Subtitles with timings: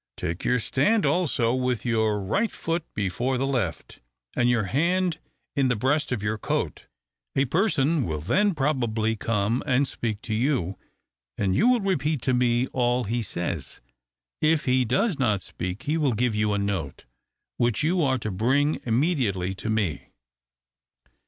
[0.17, 3.99] Take your stand, also, with your right foot before the left,
[4.35, 5.19] and your hand
[5.55, 6.87] in the breast of your coat.
[7.35, 10.75] A person will then probably come and speak to you,
[11.37, 13.79] and you will repeat to me all he says.
[14.41, 17.05] If he does not speak, he will give you a note,
[17.57, 20.09] which you are to bring immediately to me."